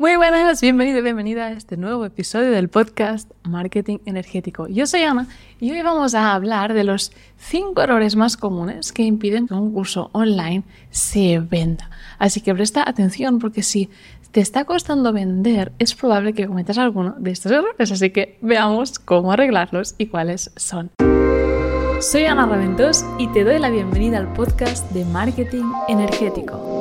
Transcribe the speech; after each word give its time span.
Muy 0.00 0.16
buenas, 0.16 0.62
bienvenido 0.62 1.00
y 1.00 1.02
bienvenida 1.02 1.48
a 1.48 1.52
este 1.52 1.76
nuevo 1.76 2.06
episodio 2.06 2.52
del 2.52 2.70
podcast 2.70 3.30
Marketing 3.42 3.98
Energético. 4.06 4.66
Yo 4.66 4.86
soy 4.86 5.02
Ana 5.02 5.26
y 5.60 5.72
hoy 5.72 5.82
vamos 5.82 6.14
a 6.14 6.32
hablar 6.32 6.72
de 6.72 6.84
los 6.84 7.12
5 7.36 7.82
errores 7.82 8.16
más 8.16 8.38
comunes 8.38 8.92
que 8.92 9.02
impiden 9.02 9.46
que 9.46 9.52
un 9.52 9.74
curso 9.74 10.08
online 10.14 10.62
se 10.88 11.38
venda. 11.40 11.90
Así 12.18 12.40
que 12.40 12.54
presta 12.54 12.88
atención 12.88 13.40
porque 13.40 13.62
si 13.62 13.90
te 14.30 14.40
está 14.40 14.64
costando 14.64 15.12
vender, 15.12 15.72
es 15.78 15.94
probable 15.94 16.32
que 16.32 16.46
cometas 16.46 16.78
alguno 16.78 17.14
de 17.18 17.32
estos 17.32 17.52
errores. 17.52 17.92
Así 17.92 18.08
que 18.08 18.38
veamos 18.40 18.98
cómo 18.98 19.32
arreglarlos 19.32 19.96
y 19.98 20.06
cuáles 20.06 20.50
son. 20.56 20.92
Soy 22.00 22.24
Ana 22.24 22.46
Raventos 22.46 23.04
y 23.18 23.28
te 23.28 23.44
doy 23.44 23.58
la 23.58 23.68
bienvenida 23.68 24.16
al 24.16 24.32
podcast 24.32 24.90
de 24.92 25.04
Marketing 25.04 25.70
Energético. 25.88 26.80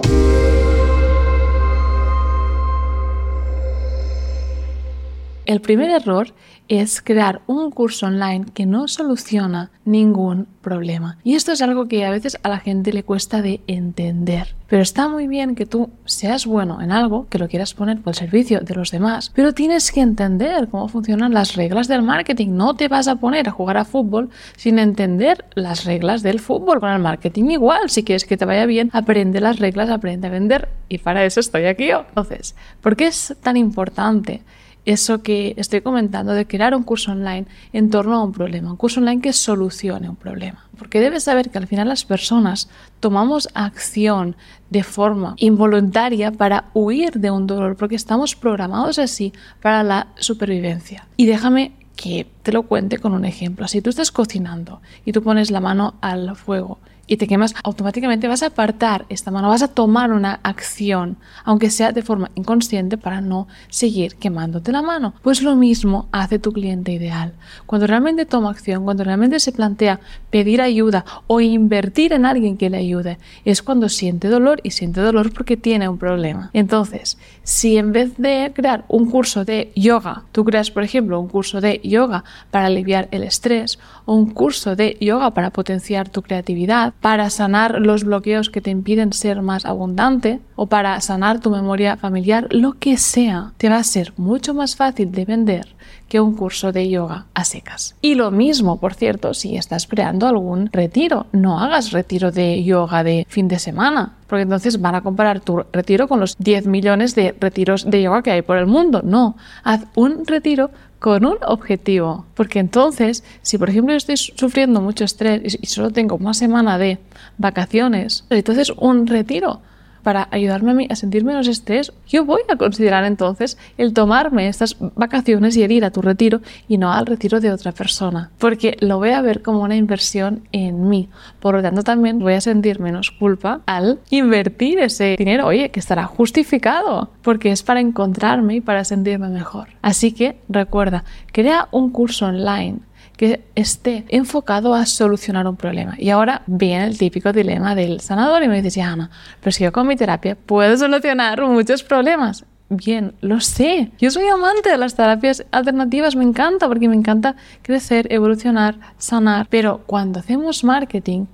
El 5.50 5.62
primer 5.62 5.90
error 5.90 6.36
es 6.68 7.02
crear 7.02 7.42
un 7.48 7.72
curso 7.72 8.06
online 8.06 8.46
que 8.54 8.68
no 8.68 8.88
soluciona 8.88 9.72
ningún 9.84 10.46
problema. 10.62 11.18
Y 11.24 11.34
esto 11.34 11.54
es 11.54 11.64
algo 11.64 11.88
que 11.88 12.06
a 12.06 12.12
veces 12.12 12.38
a 12.44 12.50
la 12.50 12.60
gente 12.60 12.94
le 12.94 13.02
cuesta 13.02 13.42
de 13.42 13.60
entender. 13.66 14.54
Pero 14.68 14.84
está 14.84 15.10
muy 15.10 15.26
bien 15.26 15.56
que 15.56 15.66
tú 15.66 15.90
seas 16.06 16.46
bueno 16.46 16.84
en 16.84 16.92
algo, 16.92 17.26
que 17.30 17.40
lo 17.40 17.48
quieras 17.48 17.74
poner 17.74 18.00
por 18.00 18.12
el 18.12 18.20
servicio 18.20 18.60
de 18.60 18.76
los 18.76 18.92
demás, 18.92 19.32
pero 19.34 19.56
tienes 19.56 19.92
que 19.92 20.02
entender 20.02 20.68
cómo 20.68 20.88
funcionan 20.88 21.34
las 21.34 21.56
reglas 21.56 21.88
del 21.88 22.04
marketing. 22.04 22.50
No 22.52 22.76
te 22.76 22.88
vas 22.88 23.08
a 23.08 23.16
poner 23.16 23.50
a 23.50 23.52
jugar 23.52 23.78
a 23.78 23.86
fútbol 23.86 24.30
sin 24.56 24.78
entender 24.78 25.46
las 25.56 25.86
reglas 25.86 26.22
del 26.22 26.40
fútbol. 26.40 26.80
Con 26.80 26.92
el 26.92 27.02
marketing 27.02 27.46
igual, 27.46 27.90
si 27.90 28.04
quieres 28.04 28.24
que 28.24 28.38
te 28.38 28.46
vaya 28.46 28.68
bien, 28.68 28.92
aprende 28.94 29.42
las 29.42 29.58
reglas, 29.58 29.90
aprende 29.90 30.28
a 30.28 30.30
vender. 30.30 30.70
Y 30.90 31.00
para 31.00 31.26
eso 31.26 31.40
estoy 31.40 31.66
aquí. 31.66 31.90
Entonces, 31.90 32.56
¿por 32.82 32.96
qué 32.96 33.08
es 33.08 33.36
tan 33.42 33.58
importante? 33.58 34.44
Eso 34.90 35.22
que 35.22 35.54
estoy 35.58 35.82
comentando 35.82 36.34
de 36.34 36.48
crear 36.48 36.74
un 36.76 36.82
curso 36.82 37.12
online 37.12 37.46
en 37.74 37.92
torno 37.92 38.16
a 38.16 38.24
un 38.24 38.32
problema, 38.32 38.72
un 38.72 38.78
curso 38.78 39.00
online 39.00 39.22
que 39.22 39.34
solucione 39.34 40.10
un 40.10 40.16
problema. 40.16 40.66
Porque 40.80 41.00
debes 41.00 41.26
saber 41.26 41.52
que 41.52 41.60
al 41.60 41.68
final 41.68 41.90
las 41.90 42.06
personas 42.06 42.70
tomamos 43.00 43.50
acción 43.54 44.36
de 44.72 44.82
forma 44.82 45.36
involuntaria 45.38 46.32
para 46.32 46.66
huir 46.74 47.12
de 47.14 47.30
un 47.30 47.46
dolor, 47.46 47.76
porque 47.76 47.96
estamos 47.96 48.36
programados 48.36 48.98
así 48.98 49.32
para 49.62 49.84
la 49.84 50.08
supervivencia. 50.18 51.08
Y 51.18 51.28
déjame 51.28 51.74
que 51.96 52.26
te 52.42 52.52
lo 52.52 52.64
cuente 52.64 52.98
con 52.98 53.14
un 53.14 53.26
ejemplo. 53.26 53.68
Si 53.68 53.82
tú 53.82 53.92
estás 53.92 54.12
cocinando 54.12 54.82
y 55.06 55.12
tú 55.12 55.22
pones 55.22 55.52
la 55.52 55.60
mano 55.60 55.96
al 56.02 56.36
fuego 56.36 56.80
y 57.10 57.18
te 57.18 57.28
quemas, 57.28 57.56
automáticamente 57.64 58.28
vas 58.28 58.44
a 58.44 58.48
apartar 58.48 59.06
esta 59.10 59.32
mano, 59.32 59.50
vas 59.50 59.64
a 59.64 59.68
tomar 59.68 60.12
una 60.12 60.40
acción, 60.44 61.18
aunque 61.44 61.72
sea 61.72 61.92
de 61.92 62.04
forma 62.04 62.30
inconsciente, 62.36 62.98
para 62.98 63.20
no 63.20 63.48
seguir 63.68 64.16
quemándote 64.16 64.72
la 64.72 64.84
mano. 64.84 65.16
Pues 65.24 65.42
lo 65.42 65.56
mismo 65.56 66.08
hace 66.12 66.38
tu 66.38 66.54
cliente 66.54 66.92
ideal. 66.92 67.34
Cuando 67.66 67.88
realmente 67.88 68.26
toma 68.26 68.52
acción, 68.52 68.84
cuando 68.84 69.04
realmente 69.04 69.40
se 69.40 69.52
plantea 69.52 70.00
pedir 70.30 70.62
ayuda 70.62 71.04
o 71.26 71.42
invertir 71.42 72.14
en 72.14 72.26
alguien 72.26 72.58
que 72.58 72.70
le 72.70 72.78
ayude, 72.78 73.18
es 73.44 73.64
cuando 73.64 73.90
siente 73.90 74.28
dolor 74.28 74.62
y 74.64 74.72
siente 74.72 75.02
dolor 75.02 75.34
porque 75.34 75.58
tiene 75.58 75.90
un 75.90 75.98
problema. 75.98 76.52
Entonces, 76.54 77.18
si 77.44 77.78
en 77.78 77.92
vez 77.92 78.18
de 78.18 78.52
crear 78.54 78.86
un 78.88 79.10
curso 79.10 79.46
de 79.46 79.72
yoga, 79.76 80.26
tú 80.32 80.46
creas, 80.46 80.70
por 80.70 80.84
ejemplo, 80.84 81.20
un 81.20 81.28
curso 81.28 81.60
de 81.60 81.82
yoga 81.84 82.24
para 82.52 82.68
aliviar 82.68 83.08
el 83.10 83.24
estrés 83.24 83.80
o 84.06 84.14
un 84.14 84.30
curso 84.30 84.76
de 84.76 84.96
yoga 85.02 85.32
para 85.32 85.50
potenciar 85.50 86.10
tu 86.10 86.22
creatividad, 86.22 86.94
para 87.02 87.30
sanar 87.30 87.80
los 87.80 88.04
bloqueos 88.04 88.50
que 88.50 88.62
te 88.62 88.72
impiden 88.72 89.14
ser 89.14 89.42
más 89.42 89.66
abundante 89.66 90.40
o 90.56 90.68
para 90.68 91.00
sanar 91.02 91.40
tu 91.40 91.50
memoria 91.50 91.98
familiar, 91.98 92.48
lo 92.52 92.74
que 92.74 92.98
sea, 92.98 93.54
te 93.58 93.70
va 93.70 93.78
a 93.78 93.84
ser 93.84 94.14
mucho 94.18 94.54
más 94.54 94.76
fácil 94.76 95.12
de 95.12 95.26
vender 95.26 95.76
que 96.10 96.20
un 96.20 96.36
curso 96.36 96.72
de 96.72 96.90
yoga 96.90 97.28
a 97.34 97.46
secas. 97.46 97.96
Y 98.02 98.16
lo 98.16 98.32
mismo, 98.32 98.80
por 98.80 98.96
cierto, 98.96 99.34
si 99.34 99.56
estás 99.56 99.88
creando 99.88 100.28
algún 100.28 100.70
retiro, 100.72 101.28
no 101.32 101.60
hagas 101.60 101.92
retiro 101.92 102.32
de 102.32 102.64
yoga 102.64 103.04
de 103.04 103.26
fin 103.30 103.48
de 103.48 103.60
semana, 103.60 104.18
porque 104.28 104.42
entonces 104.42 104.82
van 104.82 104.96
a 104.96 105.02
comparar 105.02 105.40
tu 105.40 105.64
retiro 105.72 106.08
con 106.08 106.20
los 106.20 106.36
10 106.38 106.66
millones 106.68 107.16
de 107.16 107.36
retiros 107.40 107.90
de 107.90 108.02
yoga 108.02 108.24
que 108.24 108.32
hay 108.32 108.42
por 108.42 108.58
el 108.58 108.66
mundo. 108.66 109.02
No, 109.04 109.38
haz 109.64 109.86
un 109.96 110.26
retiro 110.26 110.72
con 111.00 111.26
un 111.26 111.38
objetivo. 111.46 112.26
Porque 112.36 112.60
entonces, 112.60 113.24
si 113.42 113.58
por 113.58 113.70
ejemplo 113.70 113.94
estoy 113.94 114.18
sufriendo 114.18 114.82
mucho 114.82 115.06
estrés 115.06 115.58
y 115.60 115.66
solo 115.68 115.92
tengo 115.92 116.16
una 116.16 116.34
semana 116.34 116.78
de 116.78 117.00
vacaciones, 117.38 118.26
entonces 118.30 118.72
un 118.78 119.08
retiro 119.08 119.62
para 120.04 120.28
ayudarme 120.32 120.72
a 120.72 120.74
mí 120.74 120.88
a 120.90 120.96
sentir 120.96 121.24
menos 121.24 121.48
estrés, 121.48 121.92
yo 122.08 122.26
voy 122.26 122.42
a 122.50 122.56
considerar 122.56 123.06
entonces 123.06 123.58
el 123.78 123.94
tomarme 123.94 124.48
estas 124.48 124.78
vacaciones 124.96 125.56
y 125.58 125.64
el 125.64 125.72
ir 125.72 125.86
a 125.86 125.92
tu 125.92 126.02
retiro 126.02 126.42
y 126.68 126.78
no 126.78 126.92
al 126.92 127.06
retiro 127.06 127.40
de 127.40 127.52
otra 127.52 127.72
persona, 127.72 128.32
porque 128.38 128.78
lo 128.80 128.98
voy 128.98 129.10
a 129.10 129.22
ver 129.22 129.42
como 129.42 129.62
una 129.62 129.76
inversión 129.76 130.44
en 130.52 130.90
mí. 130.90 131.10
Por 131.40 131.56
lo 131.56 131.62
tanto, 131.62 131.84
también 131.84 132.20
voy 132.20 132.34
a 132.34 132.42
sentir 132.42 132.80
menos 132.80 133.12
culpa 133.12 133.62
al 133.66 134.00
invertir 134.10 134.80
ese 134.80 135.16
dinero, 135.18 135.48
oye, 135.48 135.70
que 135.70 135.80
estará 135.80 136.06
justificado, 136.06 137.10
porque 137.22 137.52
es 137.52 137.64
para 137.64 137.80
encontrarme 137.80 138.56
y 138.56 138.62
para 138.62 138.84
sentirme 138.84 139.30
mejor. 139.30 139.70
Así 139.82 140.12
que 140.12 140.38
recuerda, 140.50 141.04
crea 141.32 141.68
un 141.72 141.92
curso 141.92 142.26
online 142.26 142.80
que 143.20 143.42
esté 143.54 144.06
enfocado 144.08 144.74
a 144.74 144.86
solucionar 144.86 145.46
un 145.46 145.58
problema. 145.58 145.96
Y 145.98 146.10
ahora 146.10 146.42
viene 146.48 146.86
el 146.86 146.98
típico 146.98 147.34
dilema 147.34 147.76
del 147.76 148.00
sanador 148.00 148.44
y 148.44 148.48
me 148.48 148.56
dices, 148.56 148.76
ya 148.76 148.94
Ana, 148.94 149.10
pero 149.42 149.52
si 149.52 149.66
yo 149.66 149.74
con 149.74 149.88
mi 149.88 149.98
terapia 149.98 150.38
puedo 150.38 150.78
solucionar 150.78 151.42
muchos 151.42 151.84
problemas. 151.84 152.46
Bien, 152.70 153.14
lo 153.20 153.42
sé. 153.42 153.92
Yo 154.00 154.10
soy 154.10 154.26
amante 154.30 154.70
de 154.70 154.78
las 154.78 154.96
terapias 154.96 155.44
alternativas, 155.52 156.16
me 156.16 156.24
encanta 156.24 156.70
porque 156.70 156.88
me 156.88 156.96
encanta 156.96 157.36
crecer, 157.62 158.08
evolucionar, 158.10 158.78
sanar. 158.98 159.48
Pero 159.50 159.82
cuando 159.86 160.22
hacemos 160.22 160.64
marketing, 160.64 161.26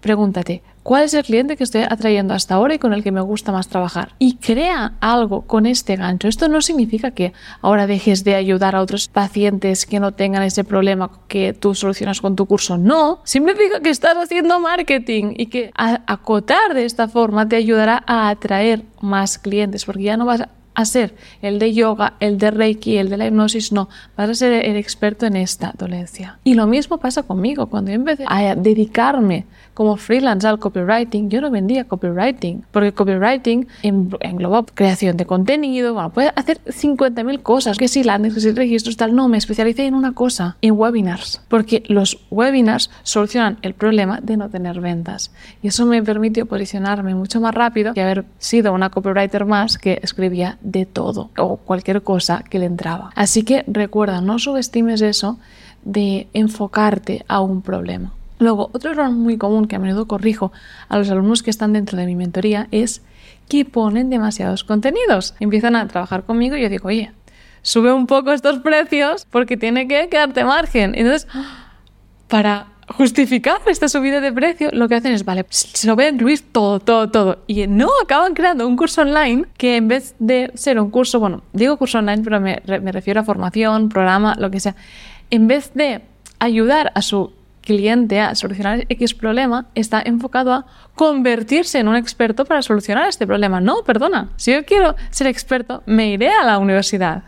pregúntate, 0.00 0.62
¿cuál 0.88 1.04
es 1.04 1.12
el 1.12 1.22
cliente 1.22 1.58
que 1.58 1.64
estoy 1.64 1.82
atrayendo 1.82 2.32
hasta 2.32 2.54
ahora 2.54 2.72
y 2.72 2.78
con 2.78 2.94
el 2.94 3.02
que 3.02 3.12
me 3.12 3.20
gusta 3.20 3.52
más 3.52 3.68
trabajar? 3.68 4.14
Y 4.18 4.36
crea 4.36 4.94
algo 5.00 5.42
con 5.42 5.66
este 5.66 5.96
gancho. 5.96 6.28
Esto 6.28 6.48
no 6.48 6.62
significa 6.62 7.10
que 7.10 7.34
ahora 7.60 7.86
dejes 7.86 8.24
de 8.24 8.34
ayudar 8.34 8.74
a 8.74 8.80
otros 8.80 9.06
pacientes 9.06 9.84
que 9.84 10.00
no 10.00 10.12
tengan 10.12 10.44
ese 10.44 10.64
problema 10.64 11.10
que 11.28 11.52
tú 11.52 11.74
solucionas 11.74 12.22
con 12.22 12.36
tu 12.36 12.46
curso. 12.46 12.78
No, 12.78 13.20
significa 13.24 13.80
que 13.80 13.90
estás 13.90 14.16
haciendo 14.16 14.60
marketing 14.60 15.34
y 15.36 15.48
que 15.48 15.72
acotar 15.74 16.72
de 16.72 16.86
esta 16.86 17.06
forma 17.06 17.46
te 17.46 17.56
ayudará 17.56 18.02
a 18.06 18.30
atraer 18.30 18.82
más 19.02 19.38
clientes 19.38 19.84
porque 19.84 20.04
ya 20.04 20.16
no 20.16 20.24
vas 20.24 20.40
a 20.40 20.48
a 20.78 20.84
ser 20.84 21.16
el 21.42 21.58
de 21.58 21.74
yoga, 21.74 22.14
el 22.20 22.38
de 22.38 22.52
reiki, 22.52 22.98
el 22.98 23.10
de 23.10 23.16
la 23.16 23.26
hipnosis, 23.26 23.72
no, 23.72 23.88
vas 24.16 24.30
a 24.30 24.34
ser 24.34 24.64
el 24.64 24.76
experto 24.76 25.26
en 25.26 25.34
esta 25.34 25.74
dolencia. 25.76 26.38
Y 26.44 26.54
lo 26.54 26.68
mismo 26.68 26.98
pasa 26.98 27.24
conmigo, 27.24 27.66
cuando 27.66 27.90
yo 27.90 27.96
empecé 27.96 28.24
a 28.28 28.54
dedicarme 28.54 29.44
como 29.78 29.96
freelance 29.96 30.44
al 30.44 30.58
copywriting, 30.58 31.30
yo 31.30 31.40
no 31.40 31.52
vendía 31.52 31.84
copywriting, 31.84 32.64
porque 32.72 32.90
copywriting 32.90 33.68
engloba 33.84 34.64
creación 34.74 35.16
de 35.16 35.24
contenido, 35.24 35.94
bueno, 35.94 36.10
puede 36.10 36.32
hacer 36.34 36.60
50.000 36.64 37.42
cosas, 37.42 37.78
que 37.78 37.86
si 37.86 38.02
landings, 38.02 38.34
que 38.34 38.40
si 38.40 38.50
registros, 38.50 38.96
tal, 38.96 39.14
no, 39.14 39.28
me 39.28 39.38
especialicé 39.38 39.86
en 39.86 39.94
una 39.94 40.14
cosa, 40.14 40.56
en 40.62 40.76
webinars, 40.76 41.42
porque 41.46 41.84
los 41.86 42.18
webinars 42.28 42.90
solucionan 43.04 43.58
el 43.62 43.74
problema 43.74 44.18
de 44.20 44.36
no 44.36 44.50
tener 44.50 44.80
ventas. 44.80 45.30
Y 45.62 45.68
eso 45.68 45.86
me 45.86 46.02
permitió 46.02 46.46
posicionarme 46.46 47.14
mucho 47.14 47.40
más 47.40 47.54
rápido 47.54 47.94
que 47.94 48.02
haber 48.02 48.24
sido 48.38 48.72
una 48.72 48.90
copywriter 48.90 49.44
más 49.44 49.78
que 49.78 50.00
escribía 50.02 50.58
de 50.60 50.86
todo 50.86 51.30
o 51.38 51.56
cualquier 51.56 52.02
cosa 52.02 52.42
que 52.50 52.58
le 52.58 52.66
entraba. 52.66 53.12
Así 53.14 53.44
que 53.44 53.62
recuerda, 53.68 54.22
no 54.22 54.40
subestimes 54.40 55.02
eso 55.02 55.38
de 55.84 56.26
enfocarte 56.32 57.24
a 57.28 57.42
un 57.42 57.62
problema. 57.62 58.17
Luego, 58.38 58.70
otro 58.72 58.92
error 58.92 59.10
muy 59.10 59.36
común 59.36 59.66
que 59.66 59.76
a 59.76 59.78
menudo 59.78 60.06
corrijo 60.06 60.52
a 60.88 60.98
los 60.98 61.10
alumnos 61.10 61.42
que 61.42 61.50
están 61.50 61.72
dentro 61.72 61.98
de 61.98 62.06
mi 62.06 62.14
mentoría 62.14 62.68
es 62.70 63.02
que 63.48 63.64
ponen 63.64 64.10
demasiados 64.10 64.64
contenidos. 64.64 65.34
Empiezan 65.40 65.76
a 65.76 65.88
trabajar 65.88 66.24
conmigo 66.24 66.56
y 66.56 66.62
yo 66.62 66.68
digo, 66.68 66.88
oye, 66.88 67.12
sube 67.62 67.92
un 67.92 68.06
poco 68.06 68.32
estos 68.32 68.60
precios 68.60 69.26
porque 69.30 69.56
tiene 69.56 69.88
que 69.88 70.08
quedarte 70.08 70.44
margen. 70.44 70.94
Entonces, 70.94 71.26
para 72.28 72.68
justificar 72.88 73.60
esta 73.66 73.88
subida 73.88 74.20
de 74.20 74.32
precio, 74.32 74.70
lo 74.72 74.88
que 74.88 74.94
hacen 74.96 75.12
es, 75.12 75.24
vale, 75.24 75.44
se 75.50 75.86
lo 75.86 75.96
voy 75.96 76.06
a 76.06 76.08
incluir 76.08 76.40
todo, 76.52 76.80
todo, 76.80 77.10
todo. 77.10 77.38
Y 77.46 77.66
no, 77.66 77.88
acaban 78.02 78.34
creando 78.34 78.66
un 78.66 78.76
curso 78.76 79.02
online 79.02 79.46
que 79.56 79.76
en 79.76 79.88
vez 79.88 80.14
de 80.18 80.50
ser 80.54 80.80
un 80.80 80.90
curso, 80.90 81.20
bueno, 81.20 81.42
digo 81.52 81.76
curso 81.76 81.98
online, 81.98 82.22
pero 82.22 82.40
me, 82.40 82.62
me 82.66 82.92
refiero 82.92 83.20
a 83.20 83.24
formación, 83.24 83.88
programa, 83.88 84.36
lo 84.38 84.50
que 84.50 84.60
sea, 84.60 84.74
en 85.30 85.46
vez 85.48 85.72
de 85.74 86.02
ayudar 86.38 86.92
a 86.94 87.02
su 87.02 87.32
cliente 87.68 88.18
a 88.18 88.34
solucionar 88.34 88.86
X 88.88 89.12
problema, 89.12 89.66
está 89.74 90.00
enfocado 90.02 90.54
a 90.54 90.64
convertirse 90.94 91.78
en 91.78 91.88
un 91.88 91.96
experto 91.96 92.46
para 92.46 92.62
solucionar 92.62 93.06
este 93.06 93.26
problema. 93.26 93.60
No, 93.60 93.84
perdona, 93.84 94.30
si 94.36 94.52
yo 94.52 94.64
quiero 94.64 94.96
ser 95.10 95.26
experto, 95.26 95.82
me 95.84 96.08
iré 96.08 96.30
a 96.30 96.44
la 96.44 96.56
universidad. 96.56 97.24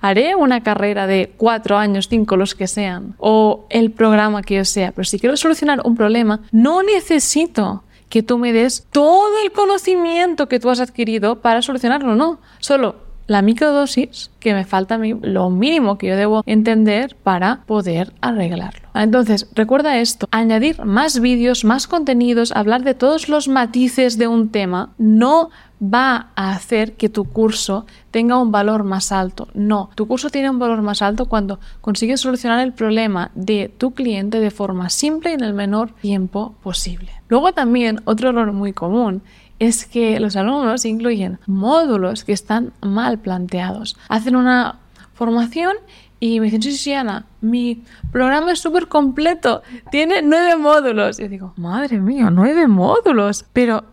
Haré 0.00 0.34
una 0.34 0.62
carrera 0.62 1.06
de 1.06 1.34
cuatro 1.36 1.76
años, 1.76 2.08
cinco, 2.08 2.38
los 2.38 2.54
que 2.54 2.68
sean, 2.68 3.14
o 3.18 3.66
el 3.68 3.90
programa 3.90 4.42
que 4.42 4.54
yo 4.54 4.64
sea, 4.64 4.92
pero 4.92 5.04
si 5.04 5.18
quiero 5.18 5.36
solucionar 5.36 5.82
un 5.84 5.94
problema, 5.94 6.40
no 6.52 6.82
necesito 6.82 7.84
que 8.08 8.22
tú 8.22 8.38
me 8.38 8.54
des 8.54 8.86
todo 8.90 9.34
el 9.44 9.52
conocimiento 9.52 10.48
que 10.48 10.58
tú 10.58 10.70
has 10.70 10.80
adquirido 10.80 11.42
para 11.42 11.60
solucionarlo, 11.60 12.14
no, 12.16 12.40
solo 12.60 12.96
la 13.26 13.42
microdosis 13.42 14.30
que 14.40 14.54
me 14.54 14.64
falta 14.64 14.96
a 14.96 14.98
mí, 14.98 15.14
lo 15.22 15.50
mínimo 15.50 15.98
que 15.98 16.08
yo 16.08 16.16
debo 16.16 16.42
entender 16.46 17.16
para 17.22 17.62
poder 17.66 18.12
arreglarlo. 18.20 18.88
Entonces, 18.94 19.48
recuerda 19.54 19.98
esto, 19.98 20.28
añadir 20.30 20.84
más 20.84 21.20
vídeos, 21.20 21.64
más 21.64 21.86
contenidos, 21.86 22.52
hablar 22.52 22.82
de 22.82 22.94
todos 22.94 23.28
los 23.28 23.48
matices 23.48 24.18
de 24.18 24.26
un 24.26 24.50
tema, 24.50 24.90
no 24.98 25.50
va 25.82 26.28
a 26.36 26.52
hacer 26.52 26.92
que 26.94 27.08
tu 27.08 27.24
curso 27.24 27.86
tenga 28.10 28.38
un 28.38 28.52
valor 28.52 28.84
más 28.84 29.10
alto. 29.10 29.48
No, 29.54 29.90
tu 29.94 30.06
curso 30.06 30.30
tiene 30.30 30.50
un 30.50 30.58
valor 30.58 30.82
más 30.82 31.02
alto 31.02 31.26
cuando 31.26 31.58
consigues 31.80 32.20
solucionar 32.20 32.60
el 32.60 32.72
problema 32.72 33.30
de 33.34 33.72
tu 33.76 33.92
cliente 33.92 34.38
de 34.38 34.50
forma 34.50 34.90
simple 34.90 35.30
y 35.30 35.34
en 35.34 35.42
el 35.42 35.54
menor 35.54 35.92
tiempo 36.00 36.54
posible. 36.62 37.10
Luego 37.28 37.52
también 37.52 38.00
otro 38.04 38.28
error 38.28 38.52
muy 38.52 38.72
común 38.72 39.22
es 39.62 39.86
que 39.86 40.18
los 40.18 40.34
alumnos 40.34 40.84
incluyen 40.84 41.38
módulos 41.46 42.24
que 42.24 42.32
están 42.32 42.72
mal 42.80 43.20
planteados. 43.20 43.96
Hacen 44.08 44.34
una 44.34 44.80
formación 45.14 45.76
y 46.18 46.40
me 46.40 46.46
dicen, 46.46 46.62
sí, 46.62 46.72
sí, 46.72 46.92
Ana, 46.92 47.26
mi 47.40 47.84
programa 48.10 48.50
es 48.50 48.58
súper 48.58 48.88
completo, 48.88 49.62
tiene 49.92 50.20
nueve 50.20 50.56
módulos. 50.56 51.20
Y 51.20 51.22
yo 51.22 51.28
digo, 51.28 51.52
madre 51.56 52.00
mía, 52.00 52.28
nueve 52.28 52.66
módulos. 52.66 53.44
Pero 53.52 53.84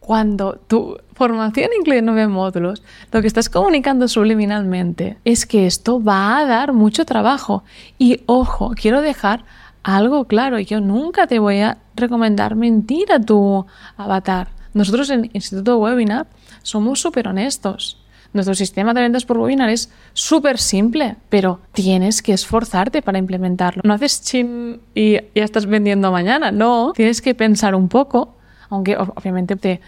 cuando 0.00 0.54
tu 0.66 0.98
formación 1.14 1.70
incluye 1.78 2.02
nueve 2.02 2.26
módulos, 2.26 2.82
lo 3.12 3.20
que 3.20 3.28
estás 3.28 3.48
comunicando 3.48 4.08
subliminalmente 4.08 5.18
es 5.24 5.46
que 5.46 5.68
esto 5.68 6.02
va 6.02 6.38
a 6.38 6.46
dar 6.46 6.72
mucho 6.72 7.04
trabajo. 7.04 7.62
Y 7.96 8.22
ojo, 8.26 8.72
quiero 8.74 9.00
dejar 9.02 9.44
algo 9.84 10.24
claro, 10.24 10.58
yo 10.58 10.80
nunca 10.80 11.28
te 11.28 11.38
voy 11.38 11.60
a 11.60 11.78
recomendar 11.94 12.56
mentir 12.56 13.12
a 13.12 13.20
tu 13.20 13.66
avatar. 13.96 14.48
Nosotros 14.74 15.10
en 15.10 15.30
Instituto 15.32 15.78
Webinar 15.78 16.26
somos 16.62 17.00
súper 17.00 17.28
honestos. 17.28 17.98
Nuestro 18.32 18.54
sistema 18.54 18.94
de 18.94 19.02
ventas 19.02 19.26
por 19.26 19.36
webinar 19.38 19.68
es 19.68 19.90
súper 20.14 20.58
simple, 20.58 21.16
pero 21.28 21.60
tienes 21.72 22.22
que 22.22 22.32
esforzarte 22.32 23.02
para 23.02 23.18
implementarlo. 23.18 23.82
No 23.84 23.92
haces 23.92 24.22
chin 24.22 24.80
y 24.94 25.18
ya 25.34 25.44
estás 25.44 25.66
vendiendo 25.66 26.10
mañana. 26.10 26.50
No, 26.50 26.92
tienes 26.94 27.20
que 27.20 27.34
pensar 27.34 27.74
un 27.74 27.88
poco, 27.88 28.36
aunque 28.70 28.96
obviamente 28.96 29.56
te 29.56 29.82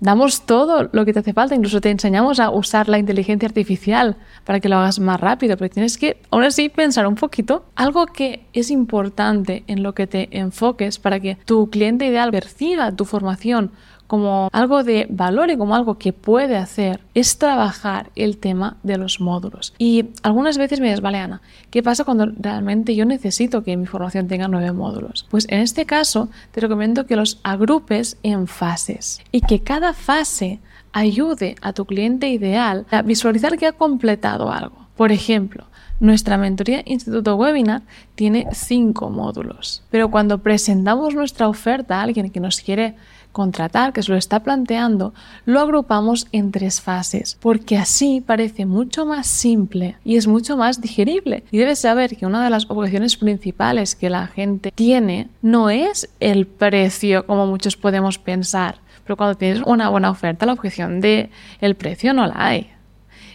damos 0.00 0.46
todo 0.46 0.88
lo 0.92 1.04
que 1.04 1.12
te 1.12 1.18
hace 1.18 1.32
falta, 1.32 1.56
incluso 1.56 1.80
te 1.80 1.90
enseñamos 1.90 2.38
a 2.38 2.50
usar 2.50 2.88
la 2.88 2.98
inteligencia 2.98 3.48
artificial 3.48 4.16
para 4.44 4.60
que 4.60 4.68
lo 4.68 4.76
hagas 4.76 5.00
más 5.00 5.20
rápido, 5.20 5.56
pero 5.56 5.70
tienes 5.70 5.98
que 5.98 6.20
aún 6.30 6.44
así 6.44 6.68
pensar 6.68 7.04
un 7.06 7.16
poquito. 7.16 7.64
Algo 7.74 8.06
que 8.06 8.46
es 8.52 8.70
importante 8.70 9.64
en 9.66 9.82
lo 9.82 9.94
que 9.94 10.06
te 10.06 10.28
enfoques 10.38 11.00
para 11.00 11.18
que 11.18 11.36
tu 11.44 11.68
cliente 11.68 12.06
ideal 12.06 12.30
perciba 12.30 12.92
tu 12.92 13.04
formación 13.04 13.72
como 14.08 14.48
algo 14.52 14.82
de 14.82 15.06
valor 15.10 15.50
y 15.50 15.56
como 15.56 15.76
algo 15.76 15.98
que 15.98 16.12
puede 16.12 16.56
hacer 16.56 17.00
es 17.14 17.38
trabajar 17.38 18.10
el 18.16 18.38
tema 18.38 18.78
de 18.82 18.96
los 18.96 19.20
módulos. 19.20 19.74
Y 19.78 20.06
algunas 20.22 20.58
veces 20.58 20.80
me 20.80 20.86
dices, 20.86 21.02
vale 21.02 21.18
Ana, 21.18 21.42
¿qué 21.70 21.82
pasa 21.82 22.04
cuando 22.04 22.26
realmente 22.26 22.96
yo 22.96 23.04
necesito 23.04 23.62
que 23.62 23.76
mi 23.76 23.86
formación 23.86 24.26
tenga 24.26 24.48
nueve 24.48 24.72
módulos? 24.72 25.26
Pues 25.30 25.46
en 25.50 25.60
este 25.60 25.84
caso 25.84 26.30
te 26.52 26.60
recomiendo 26.60 27.06
que 27.06 27.16
los 27.16 27.38
agrupes 27.44 28.16
en 28.22 28.46
fases 28.46 29.20
y 29.30 29.42
que 29.42 29.60
cada 29.60 29.92
fase 29.92 30.60
ayude 30.92 31.56
a 31.60 31.74
tu 31.74 31.84
cliente 31.84 32.28
ideal 32.28 32.86
a 32.90 33.02
visualizar 33.02 33.58
que 33.58 33.66
ha 33.66 33.72
completado 33.72 34.50
algo. 34.50 34.88
Por 34.96 35.12
ejemplo, 35.12 35.66
nuestra 36.00 36.38
mentoría 36.38 36.82
Instituto 36.86 37.36
Webinar 37.36 37.82
tiene 38.14 38.46
cinco 38.52 39.10
módulos, 39.10 39.82
pero 39.90 40.10
cuando 40.10 40.38
presentamos 40.38 41.14
nuestra 41.14 41.48
oferta 41.48 41.98
a 41.98 42.02
alguien 42.02 42.30
que 42.30 42.40
nos 42.40 42.60
quiere 42.60 42.94
contratar, 43.38 43.92
que 43.92 44.02
se 44.02 44.10
lo 44.10 44.18
está 44.18 44.40
planteando, 44.40 45.14
lo 45.44 45.60
agrupamos 45.60 46.26
en 46.32 46.50
tres 46.50 46.80
fases, 46.80 47.38
porque 47.40 47.78
así 47.78 48.20
parece 48.20 48.66
mucho 48.66 49.06
más 49.06 49.28
simple 49.28 49.94
y 50.04 50.16
es 50.16 50.26
mucho 50.26 50.56
más 50.56 50.80
digerible. 50.80 51.44
Y 51.52 51.58
debes 51.58 51.78
saber 51.78 52.16
que 52.16 52.26
una 52.26 52.42
de 52.42 52.50
las 52.50 52.68
objeciones 52.68 53.16
principales 53.16 53.94
que 53.94 54.10
la 54.10 54.26
gente 54.26 54.72
tiene 54.72 55.28
no 55.40 55.70
es 55.70 56.08
el 56.18 56.48
precio, 56.48 57.24
como 57.26 57.46
muchos 57.46 57.76
podemos 57.76 58.18
pensar, 58.18 58.80
pero 59.04 59.16
cuando 59.16 59.36
tienes 59.36 59.62
una 59.64 59.88
buena 59.88 60.10
oferta, 60.10 60.44
la 60.44 60.54
objeción 60.54 61.00
de 61.00 61.30
el 61.60 61.76
precio 61.76 62.12
no 62.12 62.26
la 62.26 62.34
hay. 62.44 62.72